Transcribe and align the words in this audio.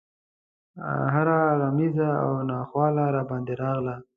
هره 1.13 1.39
غمیزه 1.61 2.09
او 2.23 2.31
ناخواله 2.49 3.03
راباندې 3.15 3.53
راغله. 3.61 3.95